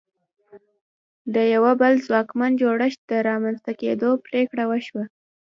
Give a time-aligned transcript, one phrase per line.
[1.33, 5.03] د یوه بل ځواکمن جوړښت د رامنځته کېدو پرېکړه وشوه.